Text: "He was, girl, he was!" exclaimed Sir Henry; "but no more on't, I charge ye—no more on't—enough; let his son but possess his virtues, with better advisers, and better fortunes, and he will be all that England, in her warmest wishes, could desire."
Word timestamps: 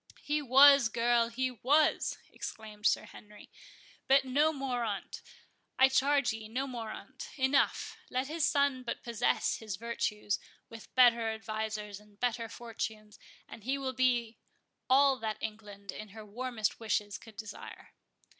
"He 0.23 0.41
was, 0.41 0.89
girl, 0.89 1.27
he 1.29 1.51
was!" 1.51 2.17
exclaimed 2.33 2.87
Sir 2.87 3.05
Henry; 3.05 3.51
"but 4.07 4.25
no 4.25 4.51
more 4.51 4.83
on't, 4.83 5.21
I 5.77 5.89
charge 5.89 6.33
ye—no 6.33 6.65
more 6.65 6.89
on't—enough; 6.89 7.97
let 8.09 8.25
his 8.25 8.43
son 8.43 8.81
but 8.81 9.03
possess 9.03 9.57
his 9.57 9.75
virtues, 9.75 10.39
with 10.69 10.95
better 10.95 11.29
advisers, 11.29 11.99
and 11.99 12.19
better 12.19 12.49
fortunes, 12.49 13.19
and 13.47 13.63
he 13.63 13.77
will 13.77 13.93
be 13.93 14.39
all 14.89 15.17
that 15.19 15.37
England, 15.39 15.91
in 15.91 16.09
her 16.09 16.25
warmest 16.25 16.79
wishes, 16.79 17.19
could 17.19 17.37
desire." 17.37 17.93